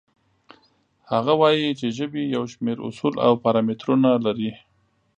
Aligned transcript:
هغه 1.11 1.33
وایي 1.41 1.69
چې 1.79 1.87
ژبې 1.97 2.21
یو 2.35 2.43
شمېر 2.53 2.77
اصول 2.87 3.15
او 3.25 3.33
پارامترونه 3.43 4.09
لري. 4.25 4.51